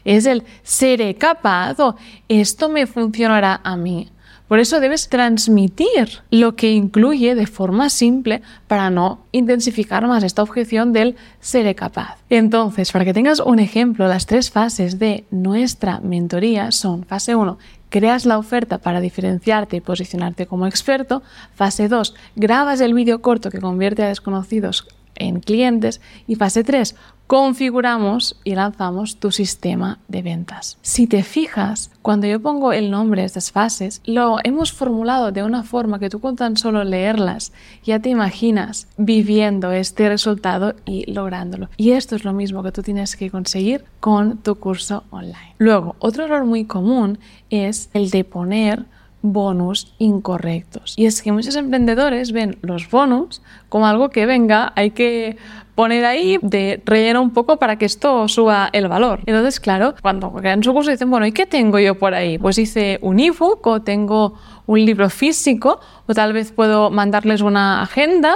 Es 0.04 0.26
el 0.26 0.44
seré 0.64 1.16
capaz 1.16 1.80
o 1.80 1.96
esto 2.28 2.68
me 2.68 2.88
funcionará 2.88 3.62
a 3.64 3.78
mí. 3.78 4.10
Por 4.54 4.60
eso 4.60 4.80
debes 4.80 5.10
transmitir 5.10 6.22
lo 6.30 6.56
que 6.56 6.74
incluye 6.74 7.34
de 7.34 7.48
forma 7.48 7.90
simple 7.90 8.44
para 8.68 8.92
no 8.92 9.26
intensificar 9.32 10.06
más 10.06 10.22
esta 10.22 10.44
objeción 10.44 10.94
del 10.94 11.16
seré 11.40 11.74
capaz. 11.74 12.20
Entonces, 12.30 12.92
para 12.92 13.04
que 13.04 13.16
tengas 13.16 13.40
un 13.40 13.58
ejemplo, 13.58 14.08
las 14.08 14.28
tres 14.28 14.52
fases 14.52 15.00
de 15.00 15.24
nuestra 15.32 16.02
mentoría 16.02 16.72
son 16.72 17.04
fase 17.04 17.34
1, 17.34 17.58
creas 17.90 18.28
la 18.28 18.38
oferta 18.38 18.78
para 18.78 19.02
diferenciarte 19.02 19.78
y 19.78 19.82
posicionarte 19.82 20.46
como 20.46 20.68
experto. 20.68 21.24
Fase 21.56 21.88
2, 21.88 22.14
grabas 22.36 22.80
el 22.80 22.94
vídeo 22.94 23.24
corto 23.24 23.50
que 23.50 23.60
convierte 23.60 24.04
a 24.04 24.10
desconocidos 24.10 24.86
en 25.16 25.40
clientes. 25.40 26.02
Y 26.28 26.36
fase 26.36 26.64
3, 26.64 26.96
configuramos 27.34 28.36
y 28.44 28.54
lanzamos 28.54 29.16
tu 29.16 29.32
sistema 29.32 29.98
de 30.08 30.22
ventas. 30.22 30.78
Si 30.84 31.08
te 31.08 31.24
fijas, 31.24 31.90
cuando 32.04 32.28
yo 32.28 32.40
pongo 32.40 32.74
el 32.74 32.92
nombre 32.92 33.22
de 33.22 33.26
estas 33.26 33.52
fases, 33.52 34.04
lo 34.06 34.38
hemos 34.44 34.72
formulado 34.72 35.32
de 35.32 35.42
una 35.42 35.64
forma 35.64 35.98
que 35.98 36.12
tú 36.12 36.20
con 36.20 36.36
tan 36.36 36.58
solo 36.58 36.84
leerlas 36.84 37.52
ya 37.84 37.98
te 37.98 38.10
imaginas 38.10 38.86
viviendo 38.98 39.72
este 39.72 40.10
resultado 40.10 40.76
y 40.86 41.12
lográndolo. 41.12 41.70
Y 41.76 41.94
esto 41.94 42.16
es 42.16 42.24
lo 42.24 42.34
mismo 42.34 42.62
que 42.62 42.72
tú 42.72 42.84
tienes 42.84 43.16
que 43.16 43.32
conseguir 43.32 43.84
con 44.00 44.38
tu 44.38 44.54
curso 44.54 45.04
online. 45.10 45.56
Luego, 45.58 45.96
otro 45.98 46.26
error 46.26 46.46
muy 46.46 46.66
común 46.66 47.18
es 47.50 47.90
el 47.96 48.12
de 48.12 48.26
poner 48.26 48.86
bonus 49.24 49.96
incorrectos. 49.98 50.94
Y 50.98 51.08
es 51.08 51.24
que 51.24 51.32
muchos 51.32 51.56
emprendedores 51.56 52.32
ven 52.32 52.60
los 52.62 52.90
bonus 52.92 53.42
como 53.70 53.88
algo 53.88 54.10
que 54.10 54.28
venga, 54.28 54.72
hay 54.76 54.92
que 54.92 55.38
poner 55.74 56.06
ahí 56.06 56.38
de 56.44 56.84
relleno 56.86 57.22
un 57.22 57.32
poco 57.32 57.58
para 57.58 57.78
que 57.78 57.86
esto 57.86 58.28
suba 58.28 58.70
el 58.74 58.88
valor. 58.88 59.22
Entonces, 59.26 59.60
claro, 59.60 59.96
cuando 60.02 60.32
crean 60.34 60.62
su 60.62 60.74
curso 60.74 60.92
dicen, 60.92 61.10
bueno, 61.10 61.26
¿y 61.26 61.32
qué 61.32 61.48
tengo 61.48 61.80
yo 61.80 61.98
por 61.98 62.14
ahí? 62.14 62.38
Pues 62.38 62.60
hice 62.60 63.00
un 63.02 63.20
ebook 63.20 63.66
o 63.66 63.82
tengo 63.82 64.36
un 64.68 64.86
libro 64.86 65.10
físico 65.10 65.80
o 66.06 66.14
tal 66.14 66.34
vez 66.34 66.52
puedo 66.52 66.92
mandarles 66.92 67.42
una 67.42 67.82
agenda 67.82 68.36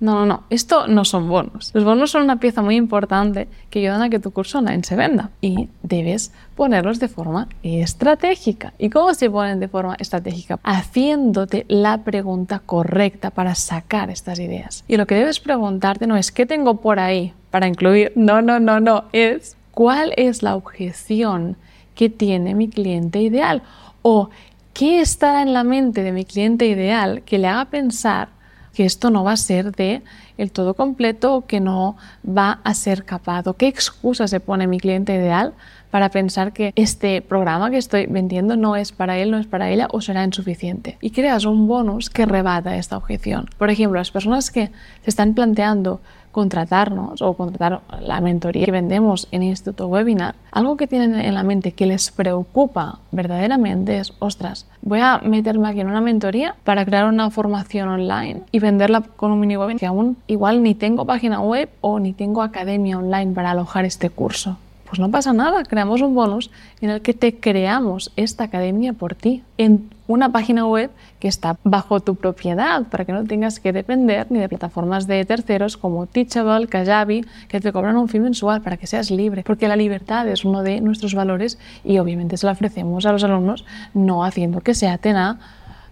no, 0.00 0.14
no, 0.14 0.26
no. 0.26 0.44
Esto 0.48 0.86
no 0.86 1.04
son 1.04 1.28
bonos. 1.28 1.72
Los 1.74 1.82
bonos 1.82 2.12
son 2.12 2.22
una 2.22 2.38
pieza 2.38 2.62
muy 2.62 2.76
importante 2.76 3.48
que 3.68 3.80
ayudan 3.80 4.02
a 4.02 4.10
que 4.10 4.20
tu 4.20 4.30
curso 4.30 4.58
online 4.58 4.84
se 4.84 4.94
venda 4.94 5.30
y 5.40 5.68
debes 5.82 6.32
ponerlos 6.54 7.00
de 7.00 7.08
forma 7.08 7.48
estratégica. 7.64 8.72
¿Y 8.78 8.90
cómo 8.90 9.12
se 9.14 9.28
ponen 9.28 9.58
de 9.58 9.66
forma 9.66 9.96
estratégica? 9.98 10.60
Haciéndote 10.62 11.66
la 11.68 11.98
pregunta 12.04 12.60
correcta 12.64 13.30
para 13.30 13.56
sacar 13.56 14.10
estas 14.10 14.38
ideas. 14.38 14.84
Y 14.86 14.96
lo 14.96 15.06
que 15.06 15.16
debes 15.16 15.40
preguntarte 15.40 16.06
no 16.06 16.16
es 16.16 16.30
¿qué 16.30 16.46
tengo 16.46 16.76
por 16.76 17.00
ahí 17.00 17.32
para 17.50 17.66
incluir? 17.66 18.12
No, 18.14 18.40
no, 18.40 18.60
no, 18.60 18.78
no. 18.78 19.04
Es 19.12 19.56
¿cuál 19.72 20.12
es 20.16 20.44
la 20.44 20.54
objeción 20.54 21.56
que 21.96 22.08
tiene 22.08 22.54
mi 22.54 22.68
cliente 22.68 23.20
ideal? 23.20 23.62
O 24.02 24.30
¿qué 24.74 25.00
está 25.00 25.42
en 25.42 25.52
la 25.52 25.64
mente 25.64 26.04
de 26.04 26.12
mi 26.12 26.24
cliente 26.24 26.66
ideal 26.66 27.22
que 27.22 27.38
le 27.38 27.48
haga 27.48 27.64
pensar 27.64 28.37
que 28.78 28.84
esto 28.84 29.10
no 29.10 29.24
va 29.24 29.32
a 29.32 29.36
ser 29.36 29.72
de 29.72 30.02
el 30.36 30.52
todo 30.52 30.74
completo 30.74 31.34
o 31.34 31.46
que 31.46 31.58
no 31.58 31.96
va 32.24 32.60
a 32.62 32.74
ser 32.74 33.04
capaz 33.04 33.42
qué 33.58 33.66
excusa 33.66 34.28
se 34.28 34.38
pone 34.38 34.68
mi 34.68 34.78
cliente 34.78 35.16
ideal 35.16 35.54
para 35.90 36.10
pensar 36.10 36.52
que 36.52 36.72
este 36.76 37.20
programa 37.20 37.72
que 37.72 37.76
estoy 37.76 38.06
vendiendo 38.06 38.56
no 38.56 38.76
es 38.76 38.92
para 38.92 39.18
él, 39.18 39.32
no 39.32 39.38
es 39.38 39.48
para 39.48 39.68
ella 39.68 39.88
o 39.90 40.00
será 40.00 40.22
insuficiente. 40.22 40.96
Y 41.00 41.10
creas 41.10 41.44
un 41.44 41.66
bonus 41.66 42.08
que 42.08 42.24
rebata 42.24 42.76
esta 42.76 42.96
objeción. 42.96 43.50
Por 43.58 43.68
ejemplo, 43.68 43.98
las 43.98 44.12
personas 44.12 44.52
que 44.52 44.66
se 45.02 45.10
están 45.10 45.34
planteando 45.34 46.00
contratarnos 46.32 47.22
o 47.22 47.34
contratar 47.34 47.80
la 48.00 48.20
mentoría 48.20 48.64
que 48.64 48.72
vendemos 48.72 49.28
en 49.30 49.42
Instituto 49.42 49.86
Webinar, 49.88 50.34
algo 50.52 50.76
que 50.76 50.86
tienen 50.86 51.14
en 51.14 51.34
la 51.34 51.42
mente 51.42 51.72
que 51.72 51.86
les 51.86 52.10
preocupa 52.10 52.98
verdaderamente 53.10 53.98
es, 53.98 54.12
ostras, 54.18 54.66
voy 54.82 55.00
a 55.00 55.18
meterme 55.18 55.68
aquí 55.68 55.80
en 55.80 55.88
una 55.88 56.00
mentoría 56.00 56.54
para 56.64 56.84
crear 56.84 57.06
una 57.06 57.30
formación 57.30 57.88
online 57.88 58.42
y 58.52 58.58
venderla 58.58 59.02
con 59.02 59.30
un 59.30 59.40
mini 59.40 59.56
webinar 59.56 59.80
que 59.80 59.86
aún 59.86 60.16
igual 60.26 60.62
ni 60.62 60.74
tengo 60.74 61.04
página 61.04 61.40
web 61.40 61.68
o 61.80 62.00
ni 62.00 62.12
tengo 62.12 62.42
academia 62.42 62.98
online 62.98 63.32
para 63.32 63.50
alojar 63.50 63.84
este 63.84 64.10
curso. 64.10 64.56
Pues 64.88 65.00
no 65.00 65.10
pasa 65.10 65.34
nada, 65.34 65.64
creamos 65.64 66.00
un 66.00 66.14
bonus 66.14 66.50
en 66.80 66.90
el 66.90 67.02
que 67.02 67.12
te 67.12 67.38
creamos 67.38 68.10
esta 68.16 68.44
academia 68.44 68.94
por 68.94 69.14
ti 69.14 69.42
en 69.58 69.90
una 70.08 70.32
página 70.32 70.66
web 70.66 70.90
que 71.20 71.28
está 71.28 71.58
bajo 71.62 72.00
tu 72.00 72.16
propiedad 72.16 72.82
para 72.84 73.04
que 73.04 73.12
no 73.12 73.24
tengas 73.24 73.60
que 73.60 73.72
depender 73.72 74.26
ni 74.30 74.40
de 74.40 74.48
plataformas 74.48 75.06
de 75.06 75.24
terceros 75.24 75.76
como 75.76 76.06
Teachable, 76.06 76.66
Kajabi, 76.66 77.24
que 77.46 77.60
te 77.60 77.72
cobran 77.72 77.96
un 77.96 78.08
fin 78.08 78.22
mensual 78.22 78.62
para 78.62 78.76
que 78.76 78.88
seas 78.88 79.10
libre, 79.10 79.44
porque 79.46 79.68
la 79.68 79.76
libertad 79.76 80.26
es 80.26 80.44
uno 80.44 80.62
de 80.62 80.80
nuestros 80.80 81.14
valores 81.14 81.58
y 81.84 81.98
obviamente 81.98 82.36
se 82.36 82.46
la 82.46 82.52
ofrecemos 82.52 83.06
a 83.06 83.12
los 83.12 83.22
alumnos 83.22 83.64
no 83.94 84.24
haciendo 84.24 84.60
que 84.60 84.74
se 84.74 84.88
aten 84.88 85.16
a 85.16 85.38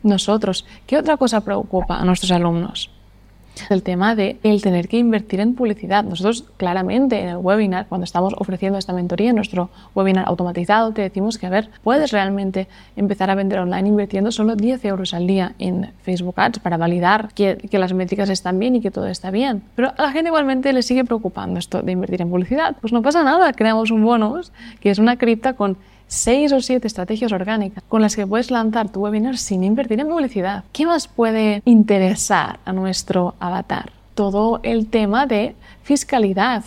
nosotros. 0.03 0.65
¿Qué 0.87 0.97
otra 0.97 1.17
cosa 1.17 1.43
preocupa 1.43 1.99
a 1.99 2.05
nuestros 2.05 2.33
alumnos? 2.33 2.96
El 3.71 3.83
tema 3.83 4.15
de 4.15 4.39
el 4.43 4.63
tener 4.63 4.89
que 4.89 4.99
invertir 4.99 5.41
en 5.41 5.55
publicidad. 5.55 6.05
Nosotros 6.05 6.45
claramente 6.57 7.21
en 7.21 7.29
el 7.29 7.37
webinar, 7.37 7.87
cuando 7.89 8.05
estamos 8.05 8.35
ofreciendo 8.39 8.79
esta 8.79 8.93
mentoría, 8.93 9.31
en 9.31 9.37
nuestro 9.37 9.71
webinar 9.95 10.27
automatizado, 10.29 10.93
te 10.93 11.03
decimos 11.03 11.39
que, 11.39 11.47
a 11.47 11.51
ver, 11.51 11.71
puedes 11.83 12.13
realmente 12.13 12.69
empezar 12.97 13.31
a 13.31 13.35
vender 13.35 13.59
online 13.59 13.89
invirtiendo 13.89 14.31
solo 14.31 14.57
10 14.57 14.85
euros 14.85 15.15
al 15.15 15.27
día 15.27 15.55
en 15.59 15.93
Facebook 16.03 16.35
Ads 16.37 16.59
para 16.61 16.77
validar 16.77 17.31
que, 17.35 17.57
que 17.57 17.79
las 17.79 17.93
métricas 17.93 18.31
están 18.31 18.59
bien 18.59 18.77
y 18.77 18.81
que 18.81 18.91
todo 18.91 19.07
está 19.07 19.31
bien. 19.31 19.63
Pero 19.75 19.93
a 19.97 20.03
la 20.03 20.13
gente 20.13 20.29
igualmente 20.29 20.73
le 20.73 20.83
sigue 20.83 21.05
preocupando 21.05 21.59
esto 21.59 21.83
de 21.83 21.93
invertir 21.93 22.23
en 22.23 22.31
publicidad. 22.31 22.77
Pues 22.81 22.93
no 22.93 23.03
pasa 23.03 23.23
nada, 23.23 23.53
creamos 23.53 23.91
un 23.91 24.05
bonus 24.05 24.53
que 24.81 24.91
es 24.91 24.99
una 24.99 25.17
cripta 25.17 25.55
con 25.55 25.77
seis 26.07 26.53
o 26.53 26.61
siete 26.61 26.87
estrategias 26.87 27.33
orgánicas 27.33 27.83
con 27.89 28.03
las 28.03 28.17
que 28.17 28.27
puedes 28.27 28.51
lanzar 28.51 28.89
tu 28.91 29.01
webinar 29.01 29.37
sin 29.37 29.65
invertir 29.65 30.01
en 30.01 30.09
publicidad. 30.09 30.65
¿Qué 30.73 30.87
más 30.87 31.09
puede 31.09 31.63
interesar 31.65 32.59
a 32.65 32.73
nuestro 32.73 33.35
avatar? 33.41 33.93
Todo 34.15 34.61
el 34.63 34.87
tema 34.87 35.27
de 35.27 35.55
fiscalidad. 35.83 36.65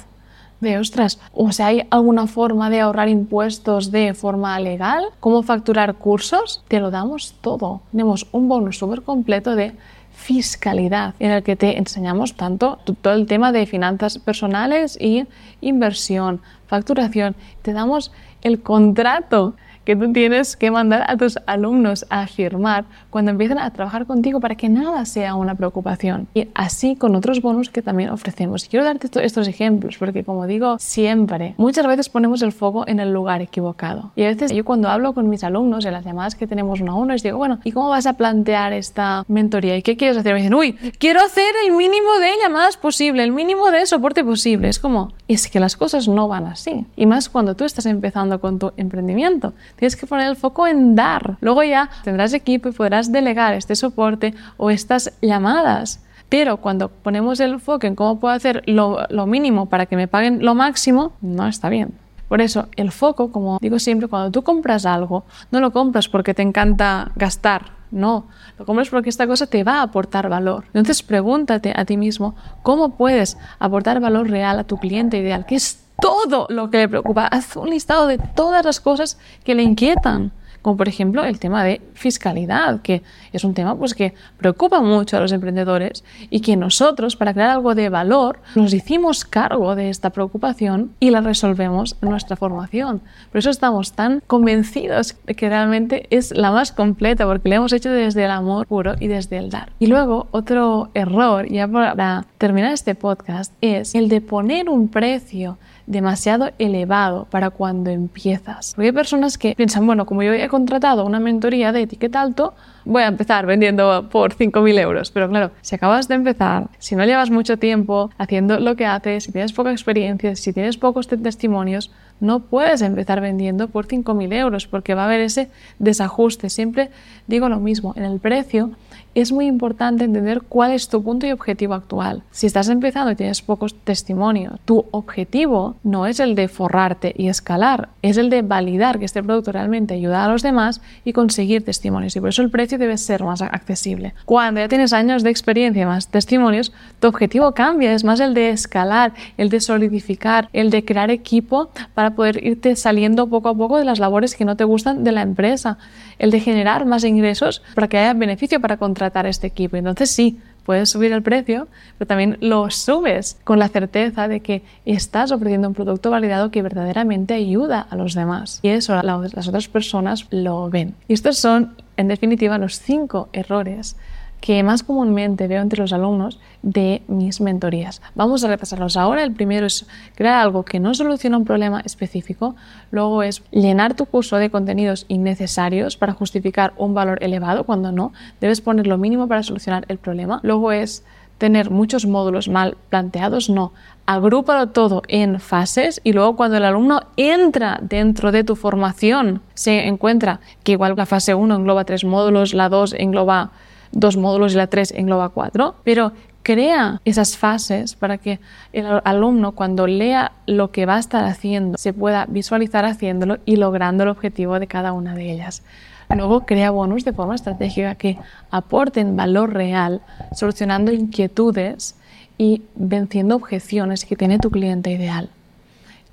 De 0.59 0.77
ostras, 0.77 1.21
o 1.33 1.53
sea, 1.53 1.67
¿hay 1.67 1.87
alguna 1.89 2.27
forma 2.27 2.69
de 2.69 2.81
ahorrar 2.81 3.07
impuestos 3.07 3.91
de 3.91 4.13
forma 4.13 4.59
legal? 4.59 5.05
¿Cómo 5.21 5.41
facturar 5.41 5.95
cursos? 5.95 6.65
Te 6.67 6.81
lo 6.81 6.91
damos 6.91 7.33
todo. 7.39 7.79
Tenemos 7.91 8.27
un 8.33 8.49
bonus 8.49 8.77
súper 8.77 9.01
completo 9.03 9.55
de 9.55 9.71
fiscalidad, 10.11 11.13
en 11.19 11.31
el 11.31 11.43
que 11.43 11.55
te 11.55 11.77
enseñamos 11.77 12.35
tanto 12.35 12.77
todo 13.01 13.13
el 13.13 13.25
tema 13.25 13.53
de 13.53 13.65
finanzas 13.65 14.19
personales 14.19 14.97
y 14.99 15.25
inversión, 15.61 16.41
facturación. 16.67 17.37
Te 17.61 17.71
damos 17.71 18.11
el 18.41 18.61
contrato 18.61 19.55
que 19.85 19.95
tú 19.95 20.11
tienes 20.13 20.55
que 20.55 20.71
mandar 20.71 21.05
a 21.07 21.17
tus 21.17 21.37
alumnos 21.45 22.05
a 22.09 22.27
firmar 22.27 22.85
cuando 23.09 23.31
empiezan 23.31 23.59
a 23.59 23.71
trabajar 23.71 24.05
contigo 24.05 24.39
para 24.39 24.55
que 24.55 24.69
nada 24.69 25.05
sea 25.05 25.35
una 25.35 25.55
preocupación. 25.55 26.27
Y 26.33 26.47
así 26.53 26.95
con 26.95 27.15
otros 27.15 27.41
bonos 27.41 27.69
que 27.69 27.81
también 27.81 28.09
ofrecemos. 28.09 28.67
quiero 28.69 28.85
darte 28.85 29.09
estos 29.21 29.47
ejemplos 29.47 29.97
porque 29.97 30.23
como 30.23 30.47
digo 30.47 30.77
siempre, 30.79 31.55
muchas 31.57 31.87
veces 31.87 32.09
ponemos 32.09 32.41
el 32.41 32.51
foco 32.51 32.87
en 32.87 32.99
el 32.99 33.13
lugar 33.13 33.41
equivocado. 33.41 34.11
Y 34.15 34.23
a 34.23 34.27
veces 34.27 34.51
yo 34.51 34.65
cuando 34.65 34.89
hablo 34.89 35.13
con 35.13 35.29
mis 35.29 35.43
alumnos 35.43 35.85
en 35.85 35.93
las 35.93 36.05
llamadas 36.05 36.35
que 36.35 36.47
tenemos 36.47 36.81
uno 36.81 36.93
a 36.93 36.95
uno, 36.95 37.13
les 37.13 37.23
digo, 37.23 37.37
bueno, 37.37 37.59
¿y 37.63 37.71
cómo 37.71 37.89
vas 37.89 38.05
a 38.05 38.13
plantear 38.13 38.73
esta 38.73 39.23
mentoría? 39.27 39.77
¿Y 39.77 39.81
qué 39.81 39.97
quieres 39.97 40.17
hacer? 40.17 40.33
Me 40.33 40.39
dicen, 40.39 40.53
uy, 40.53 40.73
quiero 40.97 41.21
hacer 41.21 41.51
el 41.65 41.75
mínimo 41.75 42.17
de 42.19 42.31
llamadas 42.41 42.77
posible, 42.77 43.23
el 43.23 43.31
mínimo 43.31 43.71
de 43.71 43.85
soporte 43.85 44.23
posible. 44.23 44.69
Es 44.69 44.79
como, 44.79 45.13
es 45.27 45.47
que 45.47 45.59
las 45.59 45.75
cosas 45.75 46.07
no 46.07 46.27
van 46.27 46.45
así. 46.45 46.85
Y 46.95 47.05
más 47.05 47.29
cuando 47.29 47.55
tú 47.55 47.65
estás 47.65 47.85
empezando 47.85 48.39
con 48.39 48.59
tu 48.59 48.71
emprendimiento. 48.77 49.53
Tienes 49.79 49.95
que 49.95 50.05
poner 50.05 50.27
el 50.27 50.35
foco 50.35 50.67
en 50.67 50.93
dar. 50.93 51.37
Luego 51.39 51.63
ya 51.63 51.89
tendrás 52.03 52.33
equipo 52.33 52.67
y 52.67 52.73
podrás 52.73 53.13
delegar 53.13 53.53
este 53.53 53.77
soporte 53.77 54.33
o 54.57 54.69
estas 54.69 55.13
llamadas. 55.21 56.03
Pero 56.27 56.57
cuando 56.57 56.89
ponemos 56.89 57.39
el 57.39 57.61
foco 57.61 57.87
en 57.87 57.95
cómo 57.95 58.19
puedo 58.19 58.33
hacer 58.33 58.61
lo, 58.67 59.07
lo, 59.09 59.25
mínimo 59.25 59.67
para 59.67 59.85
que 59.85 59.95
me 59.95 60.09
paguen 60.09 60.43
lo 60.43 60.53
máximo, 60.53 61.13
no 61.21 61.47
está 61.47 61.69
bien. 61.69 61.93
Por 62.27 62.41
eso, 62.41 62.67
el 62.75 62.91
foco, 62.91 63.31
como 63.31 63.57
digo 63.61 63.79
siempre, 63.79 64.09
cuando 64.09 64.31
tú 64.31 64.43
compras 64.43 64.85
algo, 64.85 65.23
no 65.49 65.61
lo 65.61 65.71
compras 65.71 66.09
porque 66.09 66.33
te 66.33 66.41
encanta 66.43 67.11
gastar, 67.15 67.71
no, 67.91 68.27
lo 68.59 68.65
compras 68.65 68.89
porque 68.89 69.09
esta 69.09 69.25
cosa 69.25 69.47
te 69.47 69.63
va 69.63 69.79
a 69.79 69.83
aportar 69.83 70.29
valor. 70.29 70.65
Entonces 70.67 71.01
pregúntate 71.01 71.73
a 71.75 71.85
ti 71.85 71.97
mismo 71.97 72.35
cómo 72.61 72.91
puedes 72.91 73.37
aportar 73.57 73.99
valor 73.99 74.29
real 74.29 74.59
a 74.59 74.63
tu 74.63 74.77
cliente 74.77 75.17
ideal, 75.17 75.45
que 75.45 75.55
es 75.55 75.83
todo 76.01 76.47
lo 76.49 76.69
que 76.69 76.77
le 76.77 76.89
preocupa. 76.89 77.27
Haz 77.27 77.55
un 77.55 77.69
listado 77.69 78.07
de 78.07 78.17
todas 78.17 78.65
las 78.65 78.79
cosas 78.79 79.17
que 79.43 79.55
le 79.55 79.63
inquietan 79.63 80.31
como 80.61 80.77
por 80.77 80.87
ejemplo 80.87 81.23
el 81.23 81.39
tema 81.39 81.63
de 81.63 81.81
fiscalidad, 81.93 82.81
que 82.81 83.01
es 83.31 83.43
un 83.43 83.53
tema 83.53 83.77
pues, 83.77 83.93
que 83.93 84.13
preocupa 84.37 84.81
mucho 84.81 85.17
a 85.17 85.19
los 85.19 85.31
emprendedores 85.31 86.03
y 86.29 86.41
que 86.41 86.55
nosotros, 86.55 87.15
para 87.15 87.33
crear 87.33 87.49
algo 87.49 87.75
de 87.75 87.89
valor, 87.89 88.39
nos 88.55 88.73
hicimos 88.73 89.25
cargo 89.25 89.75
de 89.75 89.89
esta 89.89 90.09
preocupación 90.09 90.91
y 90.99 91.11
la 91.11 91.21
resolvemos 91.21 91.95
en 92.01 92.09
nuestra 92.09 92.35
formación. 92.35 93.01
Por 93.31 93.39
eso 93.39 93.49
estamos 93.49 93.93
tan 93.93 94.21
convencidos 94.27 95.15
de 95.25 95.35
que 95.35 95.49
realmente 95.49 96.07
es 96.09 96.35
la 96.35 96.51
más 96.51 96.71
completa, 96.71 97.25
porque 97.25 97.49
la 97.49 97.55
hemos 97.55 97.73
hecho 97.73 97.89
desde 97.89 98.25
el 98.25 98.31
amor 98.31 98.67
puro 98.67 98.95
y 98.99 99.07
desde 99.07 99.37
el 99.37 99.49
dar. 99.49 99.71
Y 99.79 99.87
luego, 99.87 100.27
otro 100.31 100.89
error, 100.93 101.47
ya 101.49 101.67
para 101.67 102.25
terminar 102.37 102.73
este 102.73 102.95
podcast, 102.95 103.53
es 103.61 103.95
el 103.95 104.09
de 104.09 104.21
poner 104.21 104.69
un 104.69 104.87
precio 104.89 105.57
demasiado 105.89 106.51
elevado 106.59 107.25
para 107.31 107.49
cuando 107.49 107.89
empiezas. 107.89 108.75
Hay 108.77 108.91
personas 108.91 109.39
que 109.39 109.55
piensan, 109.55 109.87
bueno, 109.87 110.05
como 110.05 110.21
yo 110.21 110.31
he 110.33 110.47
contratado 110.47 111.03
una 111.03 111.19
mentoría 111.19 111.71
de 111.71 111.81
etiqueta 111.81 112.21
alto, 112.21 112.53
voy 112.85 113.01
a 113.01 113.07
empezar 113.07 113.47
vendiendo 113.47 114.07
por 114.09 114.35
5.000 114.35 114.79
euros. 114.79 115.09
Pero 115.09 115.27
claro, 115.27 115.51
si 115.61 115.75
acabas 115.75 116.07
de 116.07 116.13
empezar, 116.13 116.67
si 116.77 116.95
no 116.95 117.05
llevas 117.05 117.31
mucho 117.31 117.57
tiempo 117.57 118.11
haciendo 118.19 118.59
lo 118.59 118.75
que 118.75 118.85
haces, 118.85 119.23
si 119.23 119.31
tienes 119.31 119.51
poca 119.51 119.71
experiencia, 119.71 120.35
si 120.35 120.53
tienes 120.53 120.77
pocos 120.77 121.07
testimonios, 121.07 121.91
no 122.19 122.41
puedes 122.41 122.83
empezar 122.83 123.19
vendiendo 123.19 123.67
por 123.67 123.87
5.000 123.87 124.31
euros 124.33 124.67
porque 124.67 124.93
va 124.93 125.03
a 125.03 125.05
haber 125.05 125.21
ese 125.21 125.49
desajuste. 125.79 126.51
Siempre 126.51 126.91
digo 127.25 127.49
lo 127.49 127.59
mismo, 127.59 127.93
en 127.97 128.05
el 128.05 128.19
precio 128.19 128.71
es 129.21 129.31
muy 129.31 129.47
importante 129.47 130.03
entender 130.03 130.41
cuál 130.41 130.71
es 130.71 130.87
tu 130.87 131.03
punto 131.03 131.27
y 131.27 131.31
objetivo 131.31 131.73
actual. 131.73 132.23
Si 132.31 132.47
estás 132.47 132.69
empezando 132.69 133.11
y 133.11 133.15
tienes 133.15 133.41
pocos 133.41 133.75
testimonios, 133.83 134.59
tu 134.65 134.85
objetivo 134.91 135.75
no 135.83 136.05
es 136.05 136.19
el 136.19 136.35
de 136.35 136.47
forrarte 136.47 137.13
y 137.17 137.27
escalar, 137.27 137.89
es 138.01 138.17
el 138.17 138.29
de 138.29 138.41
validar 138.41 138.99
que 138.99 139.05
este 139.05 139.23
producto 139.23 139.51
realmente 139.51 139.93
ayuda 139.93 140.25
a 140.25 140.29
los 140.29 140.41
demás 140.41 140.81
y 141.03 141.13
conseguir 141.13 141.65
testimonios. 141.65 142.15
Y 142.15 142.19
por 142.19 142.29
eso 142.29 142.41
el 142.41 142.49
precio 142.49 142.77
debe 142.77 142.97
ser 142.97 143.23
más 143.23 143.41
accesible. 143.41 144.13
Cuando 144.25 144.61
ya 144.61 144.67
tienes 144.67 144.93
años 144.93 145.23
de 145.23 145.29
experiencia 145.29 145.83
y 145.83 145.85
más 145.85 146.07
testimonios, 146.07 146.71
tu 146.99 147.07
objetivo 147.07 147.53
cambia, 147.53 147.93
es 147.93 148.03
más 148.03 148.19
el 148.19 148.33
de 148.33 148.49
escalar, 148.49 149.13
el 149.37 149.49
de 149.49 149.59
solidificar, 149.59 150.49
el 150.53 150.69
de 150.69 150.85
crear 150.85 151.11
equipo 151.11 151.69
para 151.93 152.11
poder 152.11 152.45
irte 152.45 152.75
saliendo 152.75 153.27
poco 153.27 153.49
a 153.49 153.55
poco 153.55 153.77
de 153.77 153.85
las 153.85 153.99
labores 153.99 154.35
que 154.35 154.45
no 154.45 154.55
te 154.55 154.63
gustan 154.63 155.03
de 155.03 155.11
la 155.11 155.21
empresa, 155.21 155.77
el 156.19 156.31
de 156.31 156.39
generar 156.39 156.85
más 156.85 157.03
ingresos 157.03 157.61
para 157.75 157.87
que 157.87 157.97
haya 157.97 158.13
beneficio 158.13 158.59
para 158.59 158.77
contratar 158.77 159.08
este 159.25 159.47
equipo. 159.47 159.75
Entonces 159.75 160.09
sí, 160.11 160.39
puedes 160.65 160.89
subir 160.89 161.11
el 161.13 161.23
precio, 161.23 161.67
pero 161.97 162.07
también 162.07 162.37
lo 162.41 162.69
subes 162.69 163.39
con 163.43 163.57
la 163.57 163.69
certeza 163.69 164.27
de 164.27 164.41
que 164.41 164.61
estás 164.85 165.31
ofreciendo 165.31 165.67
un 165.67 165.73
producto 165.73 166.11
validado 166.11 166.51
que 166.51 166.61
verdaderamente 166.61 167.33
ayuda 167.33 167.87
a 167.89 167.95
los 167.95 168.13
demás. 168.13 168.59
Y 168.61 168.69
eso 168.69 168.93
las 169.01 169.47
otras 169.47 169.67
personas 169.67 170.27
lo 170.29 170.69
ven. 170.69 170.93
Y 171.07 171.13
estos 171.13 171.37
son, 171.37 171.75
en 171.97 172.07
definitiva, 172.07 172.57
los 172.57 172.79
cinco 172.79 173.29
errores 173.33 173.95
que 174.41 174.63
más 174.63 174.83
comúnmente 174.83 175.47
veo 175.47 175.61
entre 175.61 175.81
los 175.81 175.93
alumnos 175.93 176.39
de 176.61 177.01
mis 177.07 177.41
mentorías. 177.41 178.01
Vamos 178.15 178.43
a 178.43 178.47
repasarlos 178.47 178.97
ahora. 178.97 179.23
El 179.23 179.33
primero 179.33 179.65
es 179.65 179.85
crear 180.15 180.35
algo 180.35 180.63
que 180.63 180.79
no 180.79 180.93
soluciona 180.93 181.37
un 181.37 181.45
problema 181.45 181.81
específico. 181.81 182.55
Luego 182.91 183.23
es 183.23 183.41
llenar 183.51 183.95
tu 183.95 184.05
curso 184.05 184.37
de 184.37 184.49
contenidos 184.49 185.05
innecesarios 185.07 185.97
para 185.97 186.13
justificar 186.13 186.73
un 186.77 186.93
valor 186.93 187.23
elevado 187.23 187.63
cuando 187.65 187.91
no. 187.91 188.13
Debes 188.39 188.61
poner 188.61 188.87
lo 188.87 188.97
mínimo 188.97 189.27
para 189.27 189.43
solucionar 189.43 189.85
el 189.87 189.97
problema. 189.97 190.39
Luego 190.43 190.71
es 190.71 191.03
tener 191.39 191.71
muchos 191.71 192.05
módulos 192.05 192.49
mal 192.49 192.77
planteados, 192.89 193.49
no. 193.49 193.71
Agrúpalo 194.05 194.67
todo 194.67 195.03
en 195.07 195.39
fases 195.39 196.01
y 196.03 196.13
luego 196.13 196.35
cuando 196.35 196.57
el 196.57 196.65
alumno 196.65 197.01
entra 197.15 197.79
dentro 197.81 198.31
de 198.31 198.43
tu 198.43 198.55
formación 198.55 199.41
se 199.53 199.87
encuentra 199.87 200.41
que 200.63 200.73
igual 200.73 200.95
la 200.97 201.05
fase 201.05 201.33
1 201.33 201.55
engloba 201.55 201.85
tres 201.85 202.03
módulos, 202.03 202.53
la 202.53 202.69
2 202.69 202.93
engloba 202.97 203.51
dos 203.91 204.17
módulos 204.17 204.53
y 204.53 204.57
la 204.57 204.67
tres 204.67 204.91
engloba 204.91 205.29
cuatro, 205.29 205.75
pero 205.83 206.11
crea 206.43 207.01
esas 207.05 207.37
fases 207.37 207.95
para 207.95 208.17
que 208.17 208.39
el 208.73 208.85
alumno 209.03 209.51
cuando 209.51 209.87
lea 209.87 210.31
lo 210.45 210.71
que 210.71 210.85
va 210.85 210.95
a 210.95 210.99
estar 210.99 211.23
haciendo 211.25 211.77
se 211.77 211.93
pueda 211.93 212.25
visualizar 212.27 212.85
haciéndolo 212.85 213.37
y 213.45 213.57
logrando 213.57 214.03
el 214.03 214.09
objetivo 214.09 214.59
de 214.59 214.67
cada 214.67 214.93
una 214.93 215.15
de 215.15 215.31
ellas. 215.31 215.63
Luego 216.09 216.45
crea 216.47 216.71
bonus 216.71 217.05
de 217.05 217.13
forma 217.13 217.35
estratégica 217.35 217.93
que 217.95 218.17
aporten 218.49 219.15
valor 219.15 219.53
real, 219.53 220.01
solucionando 220.33 220.91
inquietudes 220.91 221.95
y 222.37 222.63
venciendo 222.73 223.35
objeciones 223.35 224.05
que 224.05 224.15
tiene 224.15 224.39
tu 224.39 224.49
cliente 224.49 224.89
ideal. 224.89 225.29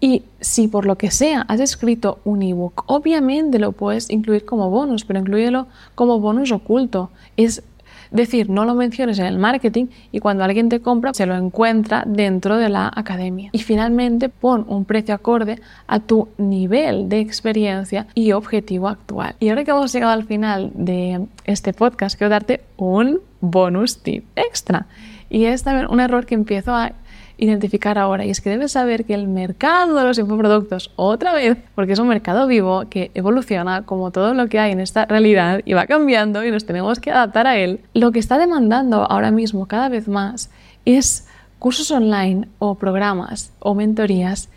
Y 0.06 0.22
si 0.40 0.68
por 0.68 0.86
lo 0.86 0.96
que 0.96 1.10
sea 1.10 1.40
has 1.48 1.58
escrito 1.58 2.20
un 2.22 2.40
ebook, 2.40 2.84
obviamente 2.86 3.58
lo 3.58 3.72
puedes 3.72 4.08
incluir 4.08 4.44
como 4.44 4.70
bonus, 4.70 5.04
pero 5.04 5.18
incluyelo 5.18 5.66
como 5.96 6.20
bonus 6.20 6.52
oculto. 6.52 7.10
Es 7.36 7.64
decir, 8.12 8.48
no 8.48 8.64
lo 8.64 8.76
menciones 8.76 9.18
en 9.18 9.26
el 9.26 9.36
marketing 9.36 9.86
y 10.12 10.20
cuando 10.20 10.44
alguien 10.44 10.68
te 10.68 10.80
compra 10.80 11.12
se 11.12 11.26
lo 11.26 11.34
encuentra 11.34 12.04
dentro 12.06 12.56
de 12.56 12.68
la 12.68 12.88
academia. 12.94 13.50
Y 13.50 13.58
finalmente 13.58 14.28
pon 14.28 14.64
un 14.68 14.84
precio 14.84 15.12
acorde 15.12 15.60
a 15.88 15.98
tu 15.98 16.28
nivel 16.38 17.08
de 17.08 17.18
experiencia 17.18 18.06
y 18.14 18.30
objetivo 18.30 18.86
actual. 18.86 19.34
Y 19.40 19.48
ahora 19.48 19.64
que 19.64 19.72
hemos 19.72 19.92
llegado 19.92 20.12
al 20.12 20.22
final 20.22 20.70
de 20.76 21.26
este 21.46 21.72
podcast, 21.72 22.16
quiero 22.16 22.30
darte 22.30 22.60
un 22.76 23.18
bonus 23.40 24.04
tip 24.04 24.24
extra. 24.36 24.86
Y 25.28 25.46
es 25.46 25.64
también 25.64 25.88
un 25.90 25.98
error 25.98 26.26
que 26.26 26.36
empiezo 26.36 26.72
a 26.72 26.92
identificar 27.38 27.98
ahora 27.98 28.24
y 28.24 28.30
es 28.30 28.40
que 28.40 28.50
debes 28.50 28.72
saber 28.72 29.04
que 29.04 29.14
el 29.14 29.28
mercado 29.28 29.94
de 29.96 30.04
los 30.04 30.18
infoproductos, 30.18 30.90
otra 30.96 31.34
vez, 31.34 31.58
porque 31.74 31.92
es 31.92 31.98
un 31.98 32.08
mercado 32.08 32.46
vivo 32.46 32.84
que 32.88 33.10
evoluciona 33.14 33.82
como 33.82 34.10
todo 34.10 34.34
lo 34.34 34.48
que 34.48 34.58
hay 34.58 34.72
en 34.72 34.80
esta 34.80 35.04
realidad 35.04 35.60
y 35.64 35.74
va 35.74 35.86
cambiando 35.86 36.44
y 36.44 36.50
nos 36.50 36.64
tenemos 36.64 36.98
que 36.98 37.10
adaptar 37.10 37.46
a 37.46 37.58
él, 37.58 37.80
lo 37.94 38.12
que 38.12 38.18
está 38.18 38.38
demandando 38.38 39.10
ahora 39.10 39.30
mismo 39.30 39.66
cada 39.66 39.88
vez 39.88 40.08
más 40.08 40.50
es 40.84 41.26
cursos 41.58 41.90
online 41.90 42.48
o 42.58 42.74
programas 42.76 43.52
o 43.58 43.74
mentorías 43.74 44.48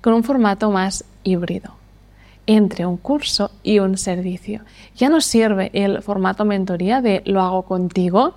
con 0.00 0.14
un 0.14 0.24
formato 0.24 0.70
más 0.70 1.04
híbrido 1.24 1.74
entre 2.46 2.84
un 2.86 2.96
curso 2.96 3.50
y 3.62 3.78
un 3.78 3.96
servicio. 3.96 4.60
Ya 4.96 5.08
no 5.08 5.20
sirve 5.20 5.70
el 5.72 6.02
formato 6.02 6.44
mentoría 6.44 7.00
de 7.00 7.22
lo 7.24 7.40
hago 7.40 7.62
contigo, 7.62 8.34